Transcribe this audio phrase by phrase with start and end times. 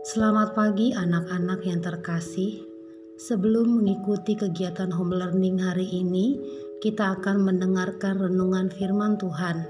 [0.00, 2.64] Selamat pagi anak-anak yang terkasih.
[3.20, 6.40] Sebelum mengikuti kegiatan home learning hari ini,
[6.80, 9.68] kita akan mendengarkan renungan firman Tuhan.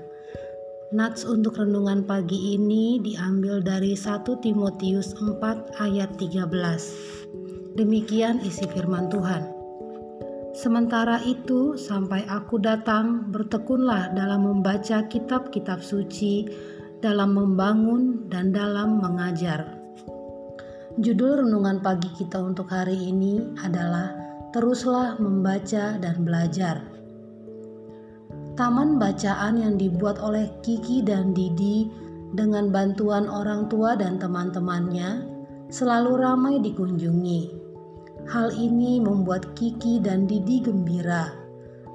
[0.95, 6.47] Nats untuk renungan pagi ini diambil dari 1 Timotius 4 ayat 13.
[7.75, 9.51] Demikian isi firman Tuhan.
[10.55, 16.47] Sementara itu, sampai aku datang, bertekunlah dalam membaca kitab-kitab suci,
[17.03, 19.80] dalam membangun dan dalam mengajar
[21.01, 24.13] Judul renungan pagi kita untuk hari ini adalah
[24.53, 26.85] Teruslah membaca dan belajar.
[28.53, 31.89] Taman bacaan yang dibuat oleh Kiki dan Didi
[32.37, 35.25] dengan bantuan orang tua dan teman-temannya
[35.73, 37.49] selalu ramai dikunjungi.
[38.29, 41.33] Hal ini membuat Kiki dan Didi gembira.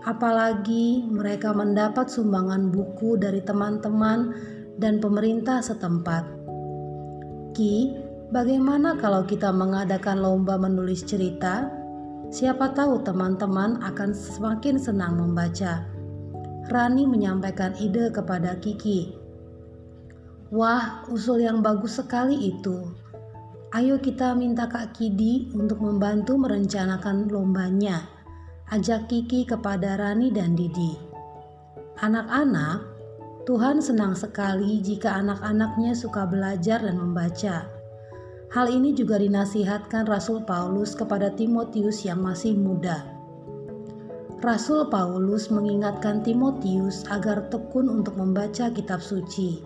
[0.01, 4.33] Apalagi mereka mendapat sumbangan buku dari teman-teman
[4.81, 6.25] dan pemerintah setempat.
[7.53, 11.69] Ki Bagaimana kalau kita mengadakan lomba menulis cerita?
[12.33, 15.85] Siapa tahu teman-teman akan semakin senang membaca.
[16.65, 19.13] Rani menyampaikan ide kepada Kiki.
[20.49, 22.89] Wah, usul yang bagus sekali itu.
[23.69, 28.09] Ayo kita minta Kak Kidi untuk membantu merencanakan lombanya.
[28.73, 30.97] Ajak Kiki kepada Rani dan Didi.
[32.01, 32.81] Anak-anak,
[33.45, 37.74] Tuhan senang sekali jika anak-anaknya suka belajar dan membaca.
[38.53, 43.01] Hal ini juga dinasihatkan Rasul Paulus kepada Timotius yang masih muda.
[44.45, 49.65] Rasul Paulus mengingatkan Timotius agar tekun untuk membaca kitab suci.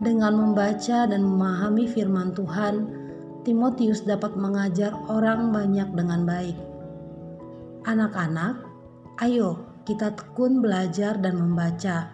[0.00, 2.88] Dengan membaca dan memahami firman Tuhan,
[3.44, 6.56] Timotius dapat mengajar orang banyak dengan baik.
[7.84, 8.64] Anak-anak,
[9.20, 12.08] ayo kita tekun belajar dan membaca,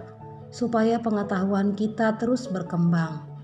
[0.51, 3.36] supaya pengetahuan kita terus berkembang.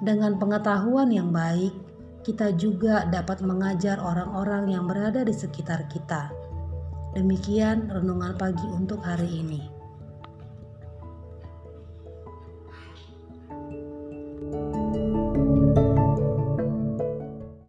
[0.00, 1.76] Dengan pengetahuan yang baik,
[2.24, 6.32] kita juga dapat mengajar orang-orang yang berada di sekitar kita.
[7.12, 9.79] Demikian renungan pagi untuk hari ini.